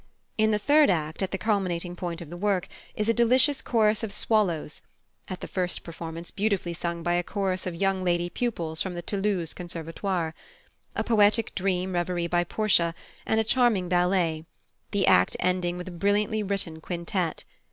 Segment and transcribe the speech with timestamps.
[0.35, 4.01] In the third act, at the culminating point of the work, is a delicious chorus
[4.01, 4.81] of swallows
[5.27, 9.03] (at the first performance beautifully sung by a chorus of young lady pupils from the
[9.03, 10.33] Toulouse Conservatoire);
[10.95, 12.95] a poetic dream reverie by Portia;
[13.27, 14.43] and a charming ballet;
[14.89, 17.43] the act ending with a brilliantly written quintet.